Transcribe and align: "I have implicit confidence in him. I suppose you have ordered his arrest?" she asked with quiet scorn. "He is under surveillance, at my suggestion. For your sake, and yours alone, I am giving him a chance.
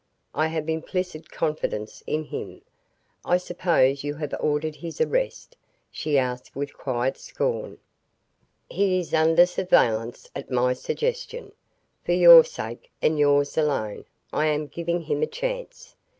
"I 0.33 0.47
have 0.47 0.67
implicit 0.67 1.29
confidence 1.29 2.01
in 2.07 2.23
him. 2.23 2.63
I 3.23 3.37
suppose 3.37 4.03
you 4.03 4.15
have 4.15 4.33
ordered 4.39 4.77
his 4.77 4.99
arrest?" 4.99 5.55
she 5.91 6.17
asked 6.17 6.55
with 6.55 6.73
quiet 6.73 7.19
scorn. 7.19 7.77
"He 8.67 8.99
is 9.01 9.13
under 9.13 9.45
surveillance, 9.45 10.27
at 10.35 10.49
my 10.49 10.73
suggestion. 10.73 11.51
For 12.03 12.13
your 12.13 12.43
sake, 12.43 12.89
and 12.99 13.19
yours 13.19 13.59
alone, 13.59 14.05
I 14.33 14.47
am 14.47 14.65
giving 14.65 15.01
him 15.01 15.21
a 15.21 15.27
chance. 15.27 15.95